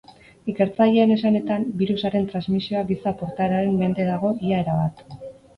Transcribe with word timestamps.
Ikertzaileen 0.53 1.13
esanetan, 1.15 1.67
birusaren 1.83 2.25
transmisioa 2.31 2.83
giza 2.93 3.13
portaeraren 3.23 3.79
mende 3.85 4.07
dago 4.11 4.33
ia 4.49 4.65
erabat. 4.67 5.07